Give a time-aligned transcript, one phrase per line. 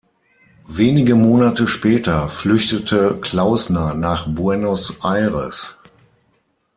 [0.65, 5.75] Wenige Monate später flüchtete Klausner nach Buenos Aires.